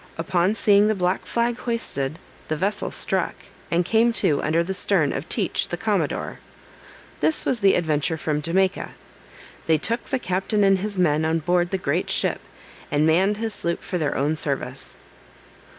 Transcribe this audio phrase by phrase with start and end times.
[0.17, 2.17] Upon seeing the black flag hoisted,
[2.47, 3.35] the vessel struck,
[3.69, 6.39] and came to under the stern of Teach the commodore.
[7.19, 8.95] This was the Adventure from Jamaica.
[9.67, 12.41] They took the captain and his men on board the great ship,
[12.89, 14.97] and manned his sloop for their own service.